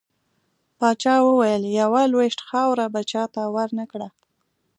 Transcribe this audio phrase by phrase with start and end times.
[0.77, 4.07] پاچا وويل: يوه لوېشت خاوړه به چاته ورنه کړه.